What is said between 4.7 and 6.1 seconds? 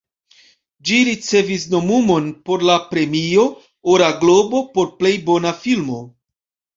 por Plej bona Filmo.